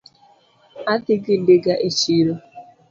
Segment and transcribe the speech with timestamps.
[0.91, 2.33] Adhi gi ndiga e chiro